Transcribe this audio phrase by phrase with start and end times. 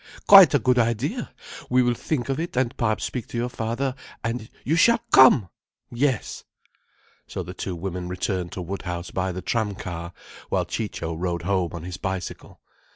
[0.25, 1.31] Quite a good idea!
[1.69, 3.93] We will think of it, and speak perhaps to your father,
[4.23, 5.49] and you shall come!
[5.91, 6.43] Yes."
[7.27, 10.13] So the two women returned to Woodhouse by the tram car,
[10.49, 12.59] while Ciccio rode home on his bicycle.